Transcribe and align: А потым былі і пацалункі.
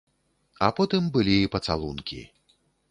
А 0.67 0.69
потым 0.79 1.03
былі 1.19 1.37
і 1.43 1.51
пацалункі. 1.59 2.21